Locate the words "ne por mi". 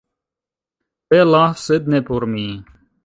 1.95-2.47